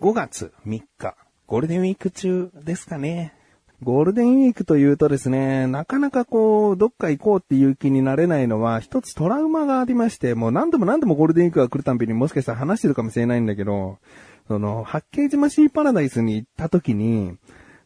[0.00, 1.16] 5月3日、
[1.48, 3.34] ゴールデンウィーク中ですかね。
[3.82, 13.98] ゴールデンウィークというとですね、なかなかこう、どっか行こうっていう気になれないのは、一つトラウマがありまして、もう何度も何度もゴールデンウィークが来るたんびにもしかしたら話してるかもしれないんだけど、
[14.46, 17.36] その、八景島シーパラダイスに行った時に、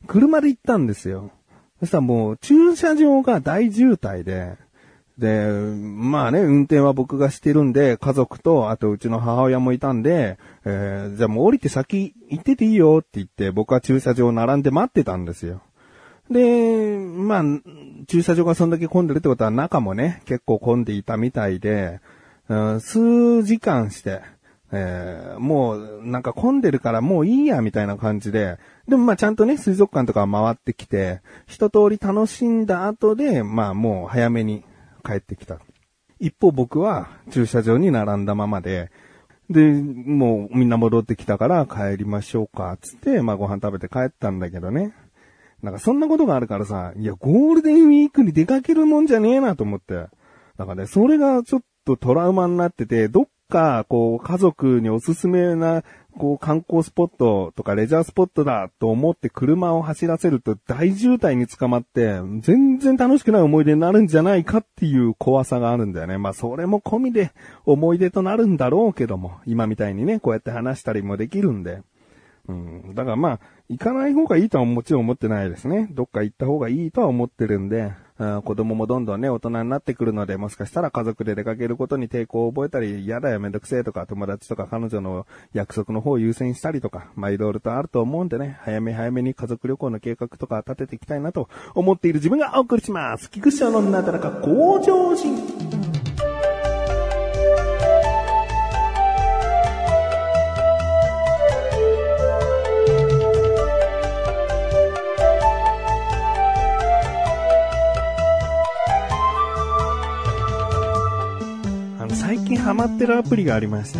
[0.06, 1.30] 車で行ったんですよ。
[1.80, 4.58] そしたらもう、駐車場が大渋滞で、
[5.18, 15.62] で、まあね、運転は僕がしてるんで、家族と、あとうちの母親もいたんで、えー、じゃあもう降りて先行ってていいよって言って、僕は駐車場並んで待ってたんですよ。
[16.30, 17.42] で、まあ、
[18.08, 22.00] 駐車場がそんだけ混んでるってことは中もね、結構混んでいたみたいで、
[22.48, 24.22] うん、数時間して、
[24.74, 28.58] えー、もうなんか混んでるからもういいやみたいな感じで、
[28.88, 34.64] でもまあちゃんとね、水族館とか回ってきて、一通り楽しんだ後で、まあもう早めに
[35.02, 35.58] 帰ってきた。
[36.18, 38.90] 一方僕は駐車場に並んだままで、
[39.50, 44.94] で、もうみんな戻ってきたから帰りましょうか、つって、まあご飯食べて帰ったんだけどね。
[45.62, 49.94] なんかそんなことがあるからさ、いや、ゴールデンウィークに出かけるもんじゃねえなと思って。
[49.94, 55.84] だからね、それがちょっとトラウマになってて、どっか、こう、家族におすすめな
[56.18, 66.18] こう観光スポットとかレジャースポットだと思って車を走らせると大渋滞に捕まって全然楽しくない思い出になるんじゃないかっていう怖さがあるんだよね。
[66.18, 67.32] まあそれも込みで
[67.64, 71.82] 思い出となるんだろうけども、今みたいにね、こうやって話したりもできるんで。
[72.48, 72.94] うん。
[72.94, 73.40] だからまあ、
[73.72, 75.88] 行かない方がいいとはもちろん思ってないですね。
[75.92, 77.92] どっか行った方がいいとは思ってるんで、
[78.44, 93.30] 子供もどんどんね、大人になってくるので、もしかしたら家族で出かけることに抵抗を覚えたり、嫌だよめんどくせえとか、友達とか彼女の約束の方を優先したりとか、まあいろいろとあると思うんでね、早め早めに家族旅行の計画とか立てていきたいなと思っている自分がお送りします。
[93.30, 95.71] 菊池のなだらか向上心。
[112.56, 113.98] ハマってるアプリがありまして、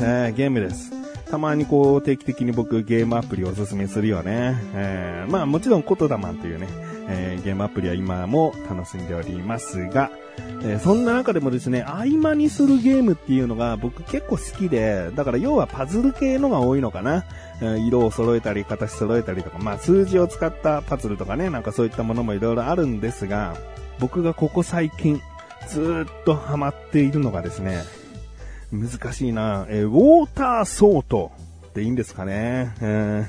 [0.00, 0.92] えー、ゲームです。
[1.30, 4.56] たまにこう定期的に僕ゲームアプリをおすすめするよね。
[4.74, 6.66] えー、まあもちろんコトダマンというね、
[7.08, 10.10] えー、ゲームアプリは今も楽しんでおりますが、
[10.62, 17.24] えー、そんな中でもですね、合間にするゲームっていうのが僕結構好きで、だから要はパズル系のが多いのかな。
[17.60, 23.56] 色を揃えたり、形揃えたりとか、まあ数字を使ったパズルとかね、なんかそういったものもいろいろあるんですが、
[23.98, 25.20] 僕がここ最近、
[25.66, 27.82] ずっとハマっているのがですね、
[28.72, 31.32] 難しいな、えー、ウォーターソート
[31.68, 33.26] っていいんですかね、え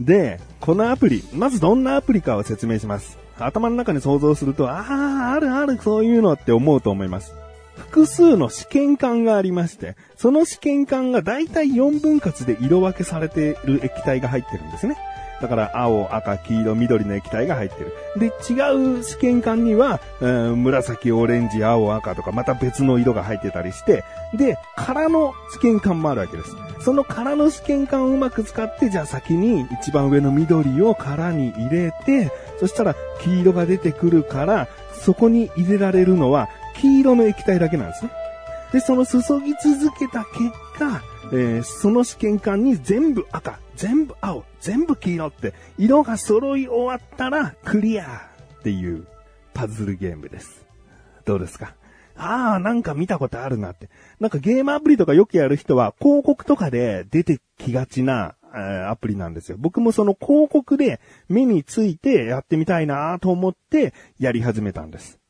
[0.00, 3.18] ー、で、このアプリ、まずどんなアプリかを説明します。
[3.38, 7.34] 頭の中に想像すると、ああ、あるある、そういうのって思うと思います。
[7.76, 14.96] 複数の試験管がありまして、その試験管がだいたい4分割で色分けされている液体が入ってるんですね。
[15.40, 17.94] だから青、赤、黄色、緑の液体が入ってる。
[18.16, 24.04] で、違う試験管には、うん、紫、オレンジ、青、赤とかまた別の色が入ってたりして、
[24.34, 26.50] で、空の試験管もあるわけです。
[26.80, 36.48] その空の試験管をうまく使って、じゃあ先に一番上の緑を空に入れて、そしたら黄色が出てくるから、そこに入れられるのは
[36.80, 38.10] 黄色の液体だけなんですね。
[38.72, 48.30] で、その注ぎ続けた結果、えー、その試験管に全部赤、全部青、全部黄色って、色が揃い終わったらクリア
[48.60, 49.06] っていう
[49.52, 50.66] パズルゲームです。
[51.24, 51.74] どうですか？
[52.16, 53.90] ああ、なんか見たことあるなって。
[54.18, 59.56] なんかゲームアプリとかよくやる人は広告とかで出てきがちな、えー、アプリなんですよ。
[59.60, 65.20] 僕もその広告で目についてやってみたいなと思ってやり始めたんです。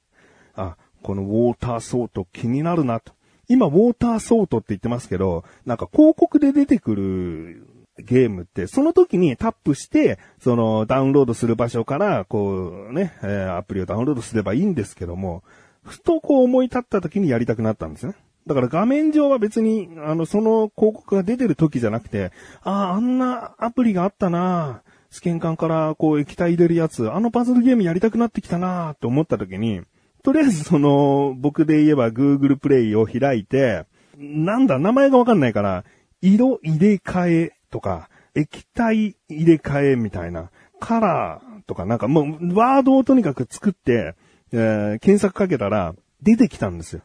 [0.55, 3.13] あ、このウォーターソート気になるなと。
[3.49, 7.67] 今、ウォーターソートって言ってますけど、なんか広告で出てくる
[7.99, 15.43] ゲームって、その時にタップして、そのダウンロードする場所から、こうね、えー、アプリをダウンロードすればいいんですけども、
[15.83, 18.15] ふとこう思い立った時にやりたくなったんですね。
[18.47, 29.83] だから画面上は別に、あの、その広告が出てる時じゃなくて、ああ、あんなアプリがあったな試験管からこう液体入れるやつ、あのパズルゲームやりたくなってきたなって思った時に、
[30.29, 33.87] とりあえずその、僕で言えば Google プレイを開いて、
[34.19, 35.87] なんだ、名前がわかんないから、
[36.21, 44.17] 色入れ替えとか、液体入れ替えみたいな、カラーとかなんかもう、ワードをとにかく作って、
[44.53, 47.01] えー、検索かけたら、出てきたんですよ。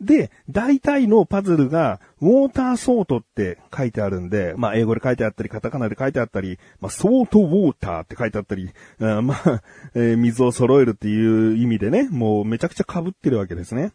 [0.00, 8.70] で、大体のパズルが、ウォーターソートって書いてあるんで、まあ、英語で書いてあったり、カタカナで書いてあったり、まあ、ソートウォーターって書いてあったり、
[9.00, 9.62] あまあ、
[9.94, 13.92] えー、水を揃えるっていう意味でね、もうめちゃくちゃ被ってるわけですね。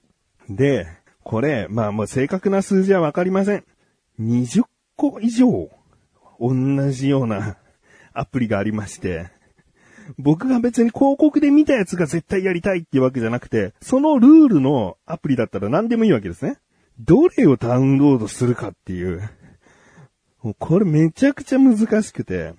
[0.48, 0.88] で、
[1.24, 3.63] これ、まあ、もう正確な数字はわかりません。
[4.19, 4.63] 20
[4.96, 5.69] 個以上
[6.40, 7.58] 同じような
[8.13, 9.31] アプリがありまして、
[10.18, 16.57] 僕が別に広告で見たやつが絶対やりたいっていうわけじゃなくて、そのルールのアプリだったら何でもいいわけですね。
[17.00, 19.30] どれをダウンロードするかっていう。
[20.44, 22.54] もうこれめちゃくちゃ難しくて。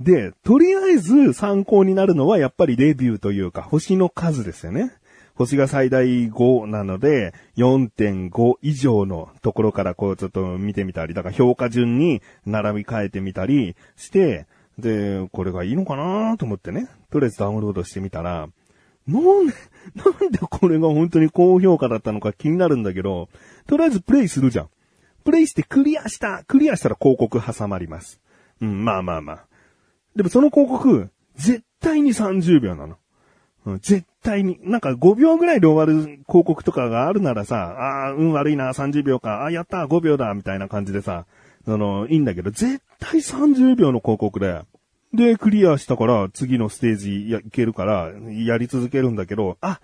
[0.00, 4.92] で、とりあえず参考になるのはやっぱりレビューというか星の数ですよね。
[5.36, 14.46] 星が最大5なので、4.5以上のところからこうちょっと見てみたり、だから評価順に並び替えてみたりして、
[14.78, 18.48] で、これがいいのかなと思ってね、とりあえずダウンロードしてみたら、
[19.06, 19.52] なんで、
[20.20, 23.28] なんでこれが本当に高評価だったのか気になるんだけど、
[23.66, 24.68] とりあえずプレイするじゃん。
[25.24, 28.20] プレイしてクリアしたクリアしたら広告挟まります。
[28.60, 29.46] うん、まあまあまあ。
[30.14, 32.96] でもその広告、絶対に30秒なの。
[33.64, 34.58] うん、絶対に。
[34.62, 41.26] なんか5秒ぐらいで終わる広告とかがあるならさ、ああ、運悪いな、30秒か、ああ、やった、5秒だ、みたいな感じでさ、
[41.66, 44.62] あの、いいんだけど、絶対30秒の広告で、
[45.12, 49.80] で、クリアしたから、次のステージや、いけるから、やり続けるんだけど、あ、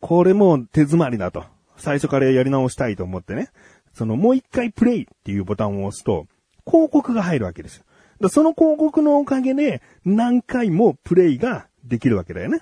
[0.00, 1.44] これも手詰まりだと。
[1.76, 3.50] 最初からやり直したいと思ってね。
[3.94, 6.26] その、もう一回プレイっていうボタンを押すと、
[6.66, 8.28] 広告が入るわけですよ。
[8.28, 12.60] その広告のおかげで、何回もプレイができるわけだよね。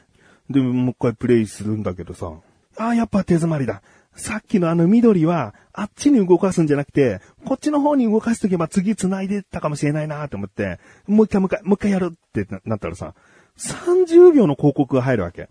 [0.50, 2.32] で、もう一回プレイするんだけどさ、
[2.78, 3.82] あ、やっぱ手詰まりだ。
[4.16, 13.14] さっきのあの緑は、あっちに動かすんじゃなくて、こっちの方に動かしとけば次繋いでたかもしれないなと思って、もう一回もう一回、もう一回やるってなったらさ、
[13.58, 15.48] 30秒の広告が入るわけ。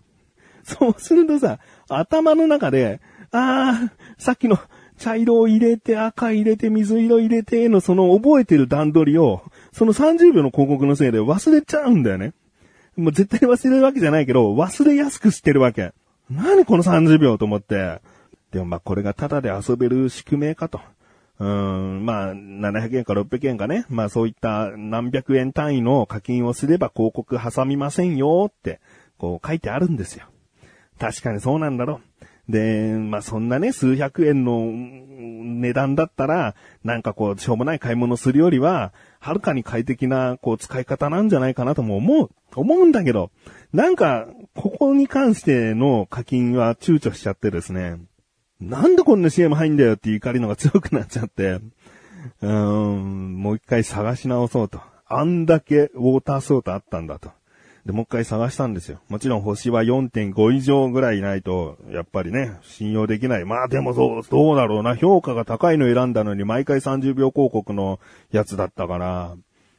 [0.64, 4.58] そうするとさ、頭の中で、ああ、さっきの
[4.98, 9.42] 茶色を入れて、赤入れて、水色入れてのその覚えてる段取りを、
[9.72, 12.32] その30秒の広告のせいで忘れちゃうんだよね。
[12.96, 15.92] もう絶対忘れるわけじゃないけど、忘れやすくしてるわけ。
[16.30, 18.00] 何この30秒と思って。
[18.52, 20.80] でもまあこれがタダで遊べる宿命かと。
[21.38, 23.84] うん、まあ、700円か600円かね。
[23.88, 28.80] まあそういった何百円単位の課金をすれば広告挟みませんよって、
[29.18, 30.26] こう書いてあるんですよ。
[30.98, 32.00] 確かにそうなんだろ
[32.48, 32.52] う。
[32.52, 36.54] で、まあそんなね、数百円の値段だったら、
[36.84, 43.30] なんかこう、しょうもない買い物するよりは、はるかに快適な、こう、使い方なんじゃないかなとも思う、思うんだけど、
[43.72, 47.96] なんか、ここに関しての課金は躊躇しちゃってですね、
[48.60, 54.80] なんでこんな CM 入んだよって怒りのが強くなっちゃって、うーん、もう一回探し直そうと。
[55.08, 57.30] あんだけウォーターソートあったんだと。
[57.84, 59.00] で、もう一回探したんですよ。
[59.08, 63.44] もちろん星は4.5以上ぐらいないと、やっぱりね、信用できない。
[63.44, 64.96] まあでもそう、どうだろうな。
[64.96, 68.00] 評価が高いの選んだのに毎回30秒広告の
[68.32, 69.36] やつだったから、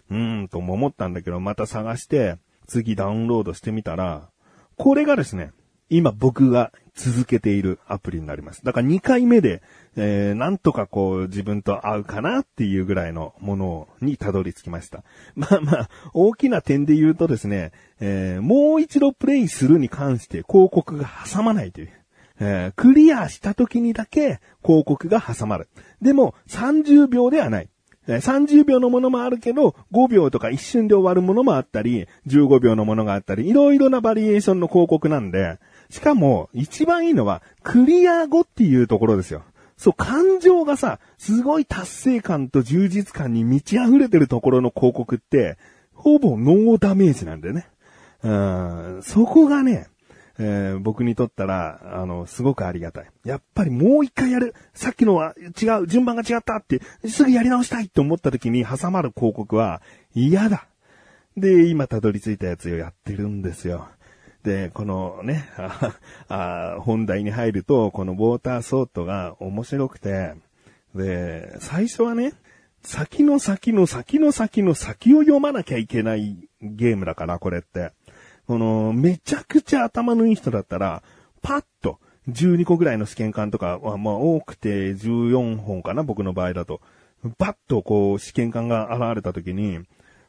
[0.10, 2.38] うーん、とも思ったんだけど、また探して、
[2.68, 4.30] 次ダウンロードしてみたら、
[4.78, 5.52] これがですね、
[5.90, 8.66] 今僕が続けているアプリになります。
[8.66, 9.62] だから2回目で、
[9.96, 15.04] えー、なんとかこう自分と合うかなっていうぐらいのものにたどり着きました。
[15.36, 21.92] まあまあ、大きな点で言うとですね、えー、もう一度プレイするに関して広告が挟まないという。
[22.40, 25.70] えー、クリアした時にだけ広告が挟まる。
[26.02, 27.70] でも30秒ではない。
[28.08, 39.44] 30秒のものもあるけど、5秒とか一瞬で終わるものもあったり、15秒のものがあったり、いろいろなバリエーションの広告なんで、しかも、一番いいのは、クリア後っていうところですよ。
[39.78, 45.58] そう、感情がさ、すごい達成感と充実感に満ち溢れてるところの広告って、
[45.94, 47.68] ほぼノーダメージなんだよね。
[48.24, 49.88] うん、そこがね、
[50.40, 53.10] えー、僕にとったら、あの、すごくありがたい。
[53.24, 54.54] やっぱりもう一回やる。
[54.74, 59.82] さっきのは違う、順番が違ったって、すぐやり直したいって思った時に挟まる広告は
[60.14, 60.68] 嫌だ。
[61.36, 63.88] で、今たどり着いたやつをやってるんですよ。
[64.48, 65.50] で、このね、
[66.30, 70.36] あ本題に入ると、このウォーターソートが面白くて、
[70.96, 72.32] で、最初はね、
[72.82, 77.92] 先の先の先の先の先を読まなきゃいけないゲームだから、これって。
[78.48, 81.04] この、めちゃくちゃ頭のいい人だったら、
[81.42, 82.00] パッと、
[82.30, 86.80] 12個ぐらいの試験管とかは、まあ多くて14本かな、僕の場合だと。
[87.38, 89.82] バッとこう試験管が現れた時に、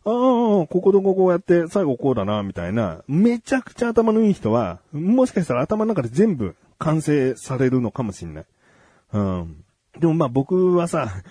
[0.05, 8.45] ああ、こことここをやって、最後こうだな、みたいな、めちゃくちゃ頭のいい人は、もしかしたら頭の中で全部完成されるのかもしんない。
[9.12, 9.64] うん。
[9.99, 11.23] でもまあ僕はさ、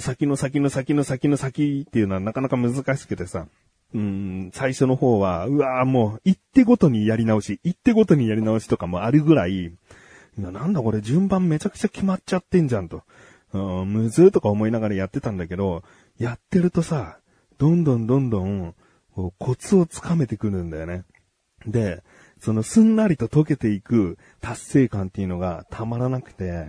[0.00, 3.46] 先の先の先の先の先っていうのはなかなか難しくてさ、
[3.94, 9.72] うん、最初の方は、うわもう、一手ごとにやり直し、一手ごとにやり直しとかもあるぐらい、
[10.36, 13.02] なんだこれ順番めちゃくちゃ決まっちゃってんじゃんと。
[13.52, 15.82] うん、むずーとか思いながらやってたんだけど、
[16.18, 17.18] やってるとさ、
[17.58, 18.74] どんどんどんどん、
[19.14, 21.04] こうコツをつかめてくるんだよね。
[21.66, 22.02] で、
[22.40, 26.68] そのすんなりと溶けていく達成感っていうのがたまらなくて、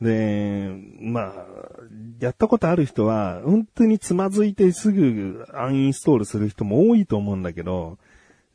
[0.00, 0.70] で、
[1.00, 1.46] まあ、
[2.20, 7.98] やったことある人は、本当につまずいてすぐアンインストールする人も多いと思うんだけど、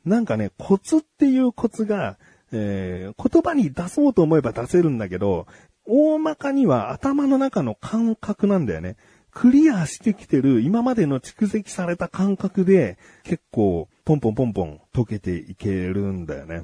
[0.06, 2.18] なんかね、コツっていうコツが、
[2.52, 5.48] えー、言葉に出そうと思えば出せるんだけど、
[5.86, 8.96] 大まかには頭の中の感覚なんだよね。
[9.32, 16.64] クリアしてきてる今までの蓄積された感覚で結構ポンポンポンポン溶けていけるんだよね。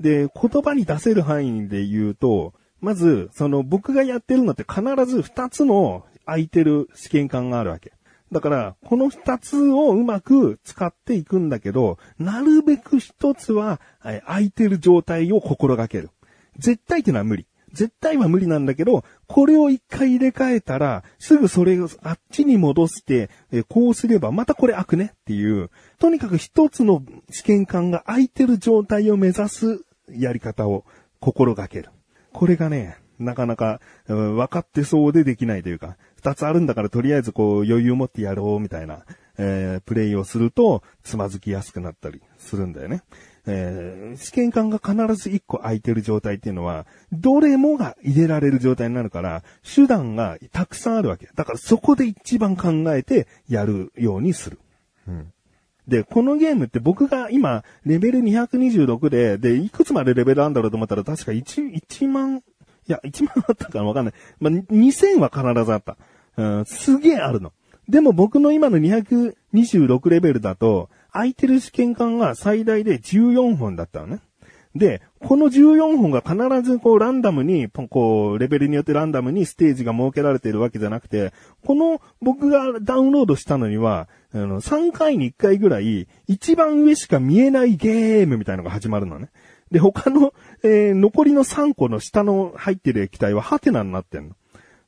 [0.00, 7.92] で、言葉に出せる範囲で言うと、まず、その僕がやってるのって必ず二つの空いてる試験管があるわけ。
[8.30, 16.10] だから、この二つをうまく使っていくんだけど、なるべく一つは空いてる状態を心がける。
[16.58, 17.46] 絶対っていうのは無理。
[17.76, 30.84] 絶対は無理なんだけど、これを一回入れ替えたら、すぐそれをあっちに戻して、えこうすればまたこれ開くねっていう、とにかく一つの試験管が空いてる状態を目指すやり方を
[31.20, 31.90] 心がける。
[32.32, 39.04] これがね、なかなか、分かってそうでできないというか、二つあるんだからとりあえずこう余裕を持ってやろうみたいな、
[39.38, 43.02] えー、プレイをするとつまずきやすくなったりするんだよね。
[43.46, 51.28] えー、試験管が必ず一個空いてる状態っていうのは、どれもが入れられる状態になるから、手段がたくさんあるわけ。
[51.34, 54.58] だからそこで一番考えてやるようにする。
[55.06, 55.32] うん。
[55.86, 62.42] で、このゲームって僕が今、レベル226で、で、いくつまでレベルあるんだろうと思ったら確か1、1万、い
[62.88, 64.14] や、1万あったかわかんない。
[64.40, 65.96] まあ、2000は必ずあった。
[66.36, 67.52] うん、すげえあるの。
[67.88, 74.20] でも僕の今の226レベルだと、空いてる試験管が最大で14本だったのね。
[74.74, 81.32] で、この14本が必ずこうランダムに、こう、レベルによってランダムにステージが設けられているわけじゃなくて、
[81.64, 89.30] この僕がダウンロードしたのには、あの、3回に1回ぐらい、一番上しか見えないゲームみたいのが始まるのね。
[89.70, 94.34] で、他の、えー、残りの3個の下の入ってる液体はハテナになってんの。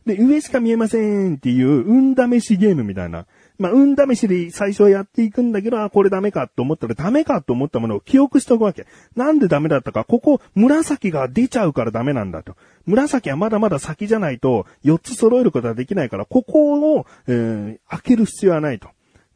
[0.04, 3.26] で、上しか見えませんっていう、運試しゲームみたいな。
[3.58, 8.86] まあ、運試しで最初はやっていくんだけど、あ、これダメかと思ったらダメかと思ったものを記憶しておくわけ。
[9.16, 12.54] なんでダメだったか、ここ、紫が出ちゃうからダメなんだと。
[12.86, 18.88] 紫はまだまだ先じゃないと、4つ揃えることはできないから、ここを、えー、開ける必要はないと。
[18.88, 18.90] っ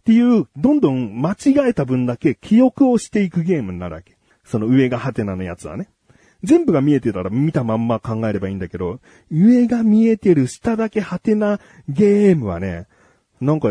[0.04, 4.16] ていう、どんどん間違えた分だけ記憶をしていくゲームになるわけ。
[4.44, 5.88] その上がハテナのやつはね。
[6.44, 9.00] 全部が見えてたら見たまんま考えればいいんだけど、
[9.30, 12.86] 上が見えてる下だけハテナゲームはね、
[13.42, 13.70] なんか、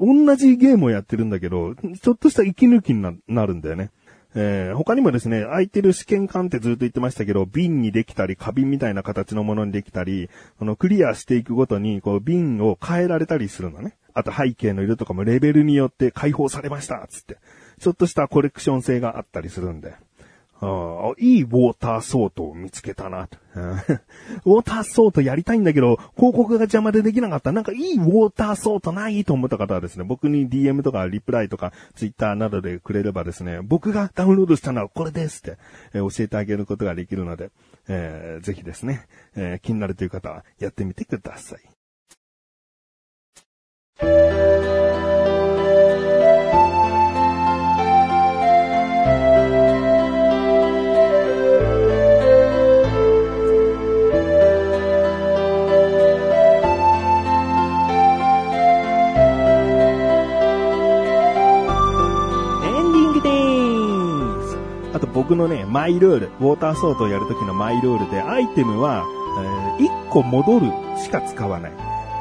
[0.00, 3.90] 同じゲームをやってるんだけど、ちょっとした息抜きになるんだよね。
[4.34, 10.28] えー、他にもですね、空いてる試験管ってずっと言ってましたけど、瓶にできたり、花瓶みたいな形のものにできたり、
[10.58, 13.96] このクリアしていくごとに、こう、瓶を変えられたりするのね。
[14.14, 17.38] あと背景の色とかもレベルによって解放されましたつって。
[17.80, 19.94] ちょっとしたコレクション性があったりするんで。
[20.66, 23.28] あいいウォーターソートを見つけたな。
[23.54, 27.52] ウォーターソートやりたいんだけど、広告が邪魔でできなかった。
[27.52, 35.58] なんかいいウォーターソートないと思った方はですね、僕に DM とかリプライとか Twitter などでくれればですね、僕がダウンロードしたのはこれですって、
[35.92, 37.50] えー、教えてあげることができるので、
[37.88, 39.06] えー、ぜひですね、
[39.36, 44.33] えー、気になるという方はやってみてください。
[65.48, 69.04] のね、マイルール、ウォーターソートをやるときのマイルールで、アイテムは、
[69.78, 70.66] えー、1個戻る
[71.02, 71.72] しか使わない。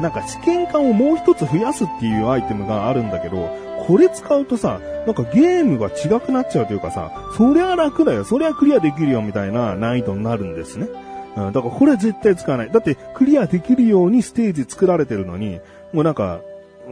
[0.02, 3.50] なんか試験管をもう一つ増やすっていうアイテムがあるんだけど、
[3.88, 10.88] これ使うとさ、なんかゲームが違くなっちゃうというかさ、そりゃ楽だよ、そりゃクリアできるよみたいな難易度になるんですね。
[11.36, 12.72] うん、だからこれは絶対使わない。
[12.72, 15.60] だってクリアできるようにステージ作られてるのに、
[15.92, 16.42] もうなんか、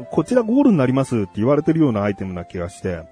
[0.09, 3.03] こちらゴールになりますって言われてるようなアイテムな気がして、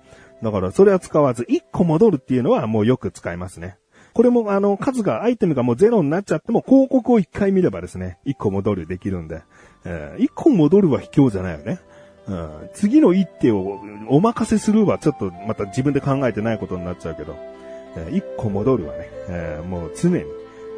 [0.41, 3.77] だからそれは使わず、1個戻るっていうのはもうよく使いますね。
[4.13, 9.43] これもあの、数が、アイテムがもうゼロになっちゃっても広告を1回見ればですね、1個戻るできるんで、
[9.86, 11.79] えー、1個戻るは卑怯じゃないよね。
[12.27, 17.36] うん、次の一手をお任せするはちょっとまた自分で考えてないことになっちゃうけど、
[17.96, 20.24] えー、1個戻るはね、えー、もう常に、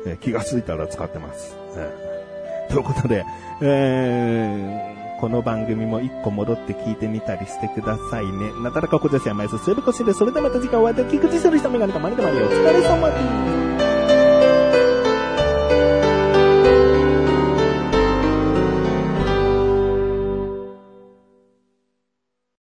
[0.05, 1.55] えー、気がついたら使ってます。
[1.75, 3.25] えー、ということで、
[3.61, 8.51] えーこの番組も一個戻って聞いてみたりしてくださいね。
[8.63, 13.70] なだらかこじゃしやまいす、するこしで、それではまた次回お会いできくじする人メガネたまりでまりお疲れ様です。